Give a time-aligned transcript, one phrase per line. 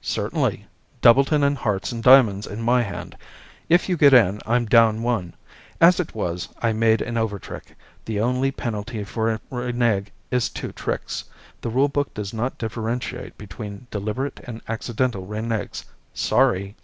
[0.00, 0.68] "Certainly.
[1.00, 3.16] Doubleton in hearts and diamonds in my hand.
[3.68, 5.34] If you get in, I'm down one.
[5.80, 7.74] As it was, I made an overtrick.
[8.04, 11.24] The only penalty for a renege is two tricks.
[11.60, 15.84] The rule book does not differentiate between deliberate and accidental reneges.
[16.14, 16.76] Sorry."